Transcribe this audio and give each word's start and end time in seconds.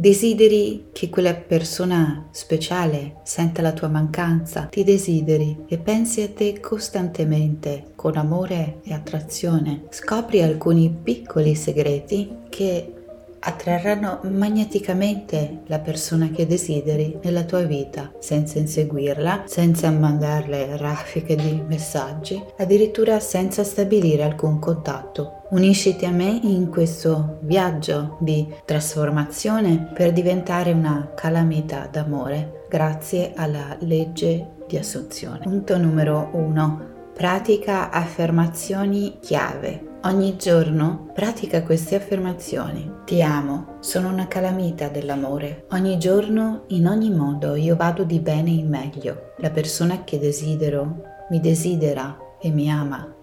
Desideri 0.00 0.86
che 0.92 1.10
quella 1.10 1.34
persona 1.34 2.28
speciale 2.30 3.16
senta 3.22 3.60
la 3.60 3.72
tua 3.72 3.88
mancanza, 3.88 4.62
ti 4.70 4.82
desideri 4.82 5.64
e 5.68 5.76
pensi 5.76 6.22
a 6.22 6.28
te 6.30 6.58
costantemente 6.58 7.88
con 7.96 8.16
amore 8.16 8.78
e 8.82 8.94
attrazione. 8.94 9.82
Scopri 9.90 10.40
alcuni 10.40 10.88
piccoli 10.88 11.54
segreti 11.54 12.34
che 12.48 12.94
attrarranno 13.40 14.20
magneticamente 14.30 15.64
la 15.66 15.80
persona 15.80 16.30
che 16.30 16.46
desideri 16.46 17.18
nella 17.22 17.44
tua 17.44 17.64
vita, 17.64 18.10
senza 18.20 18.58
inseguirla, 18.58 19.42
senza 19.44 19.90
mandarle 19.90 20.78
raffiche 20.78 21.36
di 21.36 21.62
messaggi, 21.66 22.42
addirittura 22.56 23.20
senza 23.20 23.64
stabilire 23.64 24.22
alcun 24.22 24.58
contatto. 24.60 25.39
Unisciti 25.50 26.04
a 26.06 26.10
me 26.10 26.38
in 26.42 26.68
questo 26.70 27.38
viaggio 27.42 28.18
di 28.20 28.46
trasformazione 28.64 29.90
per 29.92 30.12
diventare 30.12 30.72
una 30.72 31.12
calamita 31.14 31.88
d'amore 31.90 32.66
grazie 32.68 33.32
alla 33.34 33.76
legge 33.80 34.56
di 34.68 34.76
assunzione. 34.76 35.40
Punto 35.40 35.76
numero 35.76 36.30
1. 36.32 36.88
Pratica 37.14 37.90
affermazioni 37.90 39.18
chiave 39.20 39.88
Ogni 40.04 40.36
giorno 40.38 41.10
pratica 41.12 41.62
queste 41.62 41.94
affermazioni. 41.94 42.90
Ti 43.04 43.20
amo, 43.20 43.76
sono 43.80 44.08
una 44.08 44.28
calamita 44.28 44.88
dell'amore. 44.88 45.66
Ogni 45.72 45.98
giorno, 45.98 46.64
in 46.68 46.86
ogni 46.86 47.10
modo, 47.10 47.54
io 47.54 47.76
vado 47.76 48.04
di 48.04 48.18
bene 48.18 48.48
in 48.48 48.66
meglio. 48.66 49.32
La 49.38 49.50
persona 49.50 50.02
che 50.02 50.18
desidero 50.18 51.02
mi 51.28 51.38
desidera 51.40 52.16
e 52.40 52.50
mi 52.50 52.70
ama. 52.70 53.14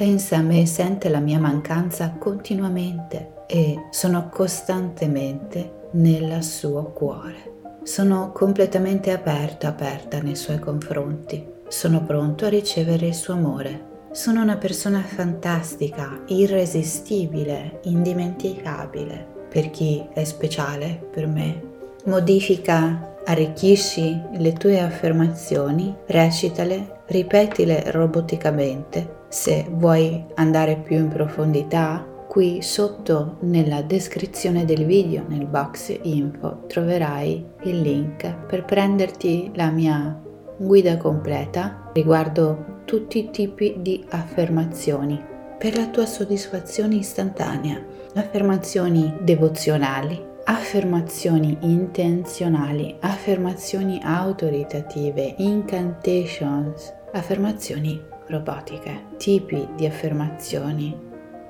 Pensa 0.00 0.38
a 0.38 0.40
me 0.40 0.62
e 0.62 0.66
sente 0.66 1.10
la 1.10 1.20
mia 1.20 1.38
mancanza 1.38 2.14
continuamente 2.18 3.44
e 3.46 3.88
sono 3.90 4.30
costantemente 4.30 5.88
nel 5.90 6.42
suo 6.42 6.84
cuore. 6.84 7.58
Sono 7.82 8.32
completamente 8.32 9.12
aperta, 9.12 9.68
aperta 9.68 10.22
nei 10.22 10.36
suoi 10.36 10.58
confronti. 10.58 11.46
Sono 11.68 12.02
pronto 12.02 12.46
a 12.46 12.48
ricevere 12.48 13.08
il 13.08 13.14
suo 13.14 13.34
amore 13.34 13.88
sono 14.12 14.40
una 14.40 14.56
persona 14.56 15.02
fantastica, 15.02 16.22
irresistibile, 16.28 17.80
indimenticabile 17.84 19.24
per 19.50 19.70
chi 19.70 20.04
è 20.14 20.24
speciale 20.24 21.00
per 21.12 21.26
me. 21.26 21.62
Modifica, 22.06 23.16
arricchisci 23.24 24.20
le 24.32 24.52
tue 24.54 24.80
affermazioni, 24.80 25.94
recitale, 26.06 27.02
ripetile 27.06 27.90
roboticamente. 27.92 29.19
Se 29.32 29.64
vuoi 29.70 30.24
andare 30.34 30.76
più 30.78 30.96
in 30.96 31.06
profondità, 31.06 32.04
qui 32.26 32.62
sotto 32.62 33.36
nella 33.42 33.80
descrizione 33.80 34.64
del 34.64 34.84
video, 34.84 35.22
nel 35.28 35.46
box 35.46 35.96
info, 36.02 36.64
troverai 36.66 37.46
il 37.62 37.80
link 37.80 38.46
per 38.46 38.64
prenderti 38.64 39.52
la 39.54 39.70
mia 39.70 40.20
guida 40.56 40.96
completa 40.96 41.90
riguardo 41.92 42.82
tutti 42.84 43.18
i 43.20 43.30
tipi 43.30 43.76
di 43.78 44.04
affermazioni. 44.08 45.24
Per 45.56 45.76
la 45.76 45.86
tua 45.86 46.06
soddisfazione 46.06 46.96
istantanea, 46.96 47.80
affermazioni 48.14 49.14
devozionali, 49.20 50.20
affermazioni 50.42 51.56
intenzionali, 51.60 52.96
affermazioni 52.98 54.00
autoritative, 54.02 55.34
incantations, 55.38 56.92
affermazioni 57.12 58.18
robotiche, 58.30 59.06
tipi 59.18 59.68
di 59.76 59.86
affermazioni, 59.86 60.96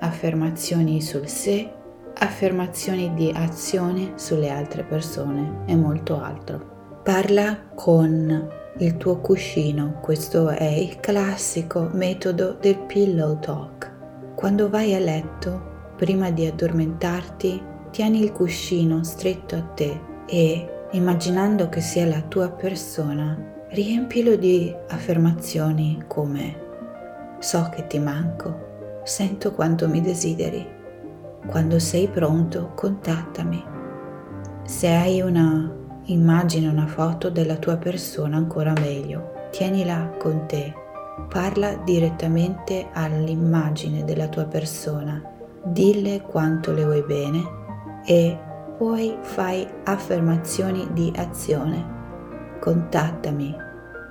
affermazioni 0.00 1.00
sul 1.00 1.28
sé, 1.28 1.70
affermazioni 2.14 3.14
di 3.14 3.32
azione 3.34 4.12
sulle 4.16 4.50
altre 4.50 4.82
persone 4.82 5.62
e 5.66 5.76
molto 5.76 6.20
altro. 6.20 7.00
Parla 7.02 7.58
con 7.74 8.58
il 8.78 8.96
tuo 8.96 9.18
cuscino. 9.20 9.98
Questo 10.00 10.48
è 10.48 10.64
il 10.64 10.98
classico 11.00 11.90
metodo 11.92 12.56
del 12.60 12.78
pillow 12.78 13.38
talk. 13.38 13.90
Quando 14.34 14.68
vai 14.68 14.94
a 14.94 14.98
letto, 14.98 15.92
prima 15.96 16.30
di 16.30 16.46
addormentarti, 16.46 17.62
tieni 17.90 18.22
il 18.22 18.32
cuscino 18.32 19.02
stretto 19.04 19.54
a 19.56 19.62
te 19.62 20.00
e, 20.26 20.86
immaginando 20.92 21.68
che 21.68 21.80
sia 21.80 22.06
la 22.06 22.22
tua 22.22 22.50
persona, 22.50 23.36
riempilo 23.70 24.36
di 24.36 24.74
affermazioni 24.88 26.02
come 26.06 26.59
So 27.40 27.68
che 27.74 27.88
ti 27.88 27.98
manco, 27.98 29.00
sento 29.02 29.52
quanto 29.52 29.88
mi 29.88 30.00
desideri. 30.00 30.64
Quando 31.46 31.80
sei 31.80 32.06
pronto, 32.06 32.72
contattami. 32.76 33.64
Se 34.62 34.88
hai 34.88 35.20
una 35.20 35.78
Immagina 36.10 36.70
una 36.70 36.88
foto 36.88 37.30
della 37.30 37.54
tua 37.56 37.76
persona 37.76 38.36
ancora 38.36 38.72
meglio, 38.72 39.48
tienila 39.50 40.10
con 40.18 40.46
te, 40.46 40.74
parla 41.28 41.76
direttamente 41.84 42.88
all'immagine 42.92 44.04
della 44.04 44.26
tua 44.26 44.44
persona, 44.44 45.22
dille 45.62 46.22
quanto 46.22 46.72
le 46.72 46.84
vuoi 46.84 47.04
bene 47.04 47.42
e 48.04 48.36
poi 48.76 49.16
fai 49.20 49.64
affermazioni 49.84 50.88
di 50.92 51.12
azione. 51.14 51.98
Contattami, 52.58 53.54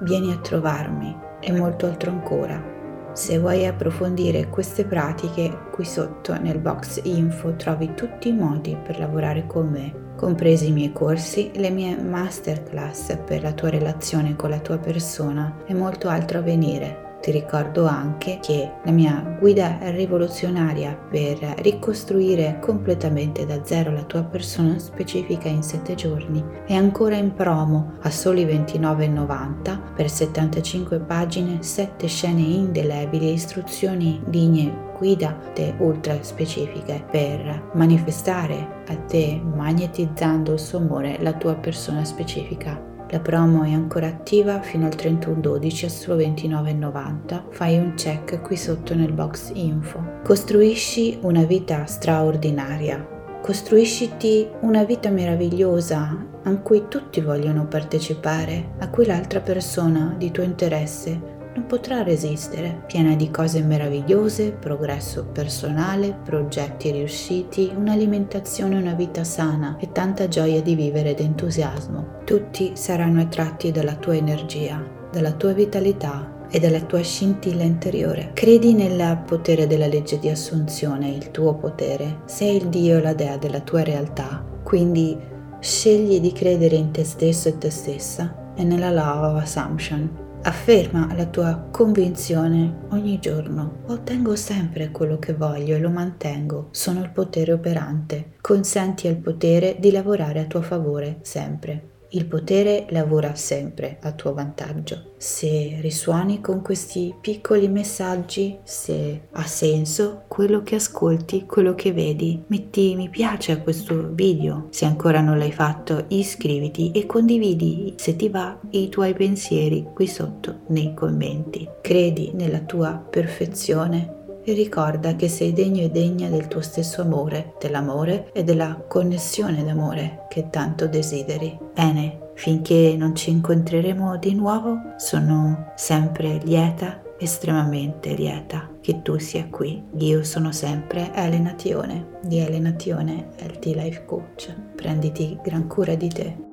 vieni 0.00 0.32
a 0.32 0.38
trovarmi 0.38 1.16
e 1.40 1.50
molto 1.52 1.86
altro 1.86 2.10
ancora. 2.10 2.75
Se 3.16 3.38
vuoi 3.38 3.66
approfondire 3.66 4.50
queste 4.50 4.84
pratiche, 4.84 5.70
qui 5.72 5.86
sotto 5.86 6.38
nel 6.38 6.58
box 6.58 7.00
info 7.04 7.56
trovi 7.56 7.94
tutti 7.94 8.28
i 8.28 8.34
modi 8.34 8.76
per 8.76 8.98
lavorare 8.98 9.46
con 9.46 9.70
me 9.70 10.04
compresi 10.16 10.68
i 10.68 10.72
miei 10.72 10.92
corsi, 10.92 11.50
le 11.54 11.70
mie 11.70 11.96
masterclass 11.96 13.16
per 13.24 13.42
la 13.42 13.52
tua 13.52 13.70
relazione 13.70 14.36
con 14.36 14.50
la 14.50 14.60
tua 14.60 14.78
persona 14.78 15.62
e 15.66 15.74
molto 15.74 16.08
altro 16.08 16.38
a 16.38 16.42
venire. 16.42 17.05
Ti 17.26 17.32
ricordo 17.32 17.86
anche 17.86 18.38
che 18.40 18.70
la 18.84 18.92
mia 18.92 19.36
guida 19.40 19.78
rivoluzionaria 19.90 20.94
per 20.94 21.38
ricostruire 21.58 22.60
completamente 22.62 23.44
da 23.44 23.64
zero 23.64 23.90
la 23.90 24.04
tua 24.04 24.22
persona 24.22 24.78
specifica 24.78 25.48
in 25.48 25.64
7 25.64 25.96
giorni 25.96 26.40
è 26.64 26.74
ancora 26.74 27.16
in 27.16 27.34
promo 27.34 27.94
a 28.02 28.10
soli 28.10 28.46
29,90 28.46 29.94
per 29.96 30.08
75 30.08 31.00
pagine, 31.00 31.64
7 31.64 32.06
scene 32.06 32.42
indelebili 32.42 33.26
e 33.26 33.32
istruzioni 33.32 34.22
lignee 34.30 34.94
guidate 34.96 35.74
ultra 35.78 36.22
specifiche 36.22 37.04
per 37.10 37.70
manifestare 37.72 38.84
a 38.86 38.94
te, 38.98 39.42
magnetizzando 39.42 40.52
il 40.52 40.60
suo 40.60 40.78
amore, 40.78 41.20
la 41.20 41.32
tua 41.32 41.56
persona 41.56 42.04
specifica. 42.04 42.94
La 43.10 43.20
promo 43.20 43.62
è 43.62 43.72
ancora 43.72 44.08
attiva 44.08 44.60
fino 44.60 44.86
al 44.86 44.94
31-12 44.96 45.84
a 45.84 45.88
solo 45.88 46.16
29,90. 46.20 47.42
Fai 47.50 47.78
un 47.78 47.94
check 47.94 48.40
qui 48.42 48.56
sotto 48.56 48.94
nel 48.94 49.12
box 49.12 49.52
info. 49.54 50.20
Costruisci 50.24 51.18
una 51.22 51.44
vita 51.44 51.86
straordinaria. 51.86 53.14
Costruisciti 53.40 54.48
una 54.62 54.82
vita 54.82 55.08
meravigliosa 55.10 56.26
a 56.42 56.56
cui 56.58 56.86
tutti 56.88 57.20
vogliono 57.20 57.66
partecipare, 57.66 58.72
a 58.78 58.88
cui 58.88 59.06
l'altra 59.06 59.40
persona 59.40 60.14
di 60.18 60.32
tuo 60.32 60.42
interesse 60.42 61.34
non 61.56 61.66
potrà 61.66 62.02
resistere, 62.02 62.82
piena 62.86 63.14
di 63.14 63.30
cose 63.30 63.62
meravigliose, 63.62 64.52
progresso 64.52 65.24
personale, 65.24 66.14
progetti 66.22 66.90
riusciti, 66.90 67.72
un'alimentazione 67.74 68.76
e 68.76 68.80
una 68.80 68.92
vita 68.92 69.24
sana 69.24 69.76
e 69.80 69.90
tanta 69.90 70.28
gioia 70.28 70.60
di 70.60 70.74
vivere 70.74 71.10
ed 71.10 71.20
entusiasmo. 71.20 72.20
Tutti 72.24 72.72
saranno 72.74 73.22
attratti 73.22 73.72
dalla 73.72 73.94
tua 73.94 74.16
energia, 74.16 74.84
dalla 75.10 75.32
tua 75.32 75.52
vitalità 75.52 76.44
e 76.50 76.60
dalla 76.60 76.82
tua 76.82 77.00
scintilla 77.00 77.62
interiore. 77.62 78.32
Credi 78.34 78.74
nel 78.74 79.22
potere 79.26 79.66
della 79.66 79.86
legge 79.86 80.18
di 80.18 80.28
assunzione, 80.28 81.08
il 81.08 81.30
tuo 81.30 81.54
potere. 81.54 82.18
Sei 82.26 82.56
il 82.56 82.68
Dio 82.68 82.98
e 82.98 83.00
la 83.00 83.14
Dea 83.14 83.38
della 83.38 83.60
tua 83.60 83.82
realtà, 83.82 84.44
quindi 84.62 85.16
scegli 85.58 86.20
di 86.20 86.32
credere 86.32 86.76
in 86.76 86.90
te 86.90 87.02
stesso 87.02 87.48
e 87.48 87.56
te 87.56 87.70
stessa 87.70 88.52
e 88.54 88.62
nella 88.62 88.90
of 89.30 89.40
assumption 89.40 90.24
Afferma 90.46 91.12
la 91.16 91.26
tua 91.26 91.70
convinzione 91.72 92.86
ogni 92.90 93.18
giorno. 93.18 93.78
Ottengo 93.86 94.36
sempre 94.36 94.92
quello 94.92 95.18
che 95.18 95.34
voglio 95.34 95.74
e 95.74 95.80
lo 95.80 95.90
mantengo. 95.90 96.68
Sono 96.70 97.02
il 97.02 97.10
potere 97.10 97.52
operante. 97.52 98.34
Consenti 98.40 99.08
al 99.08 99.16
potere 99.16 99.74
di 99.80 99.90
lavorare 99.90 100.38
a 100.38 100.44
tuo 100.44 100.62
favore 100.62 101.18
sempre. 101.22 101.95
Il 102.10 102.26
potere 102.26 102.86
lavora 102.90 103.34
sempre 103.34 103.98
a 104.02 104.12
tuo 104.12 104.32
vantaggio. 104.32 105.14
Se 105.16 105.78
risuoni 105.80 106.40
con 106.40 106.62
questi 106.62 107.14
piccoli 107.20 107.68
messaggi, 107.68 108.58
se 108.62 109.22
ha 109.32 109.46
senso 109.46 110.22
quello 110.28 110.62
che 110.62 110.76
ascolti, 110.76 111.46
quello 111.46 111.74
che 111.74 111.92
vedi, 111.92 112.42
metti 112.46 112.94
mi 112.94 113.08
piace 113.08 113.52
a 113.52 113.60
questo 113.60 114.10
video. 114.12 114.68
Se 114.70 114.84
ancora 114.84 115.20
non 115.20 115.38
l'hai 115.38 115.52
fatto, 115.52 116.04
iscriviti 116.08 116.92
e 116.92 117.06
condividi 117.06 117.94
se 117.96 118.14
ti 118.14 118.28
va 118.28 118.58
i 118.70 118.88
tuoi 118.88 119.12
pensieri 119.14 119.86
qui 119.92 120.06
sotto 120.06 120.60
nei 120.68 120.94
commenti. 120.94 121.68
Credi 121.80 122.30
nella 122.34 122.60
tua 122.60 122.92
perfezione 122.92 124.16
e 124.48 124.52
ricorda 124.52 125.16
che 125.16 125.28
sei 125.28 125.52
degno 125.52 125.82
e 125.82 125.90
degna 125.90 126.28
del 126.28 126.46
tuo 126.46 126.60
stesso 126.60 127.02
amore, 127.02 127.54
dell'amore 127.58 128.30
e 128.32 128.44
della 128.44 128.80
connessione 128.86 129.64
d'amore 129.64 130.26
che 130.28 130.50
tanto 130.50 130.86
desideri. 130.86 131.58
Bene, 131.74 132.30
finché 132.34 132.94
non 132.96 133.16
ci 133.16 133.30
incontreremo 133.30 134.16
di 134.18 134.34
nuovo, 134.34 134.94
sono 134.96 135.72
sempre 135.74 136.38
lieta 136.44 137.02
estremamente 137.18 138.14
lieta 138.14 138.70
che 138.80 139.02
tu 139.02 139.18
sia 139.18 139.48
qui. 139.50 139.82
Io 139.98 140.22
sono 140.22 140.52
sempre 140.52 141.10
Elena 141.12 141.54
Tione 141.54 142.18
di 142.22 142.38
Elena 142.38 142.70
Tione 142.72 143.30
LT 143.38 143.64
Life 143.66 144.04
Coach. 144.04 144.54
Prenditi 144.76 145.36
gran 145.42 145.66
cura 145.66 145.96
di 145.96 146.08
te. 146.08 146.45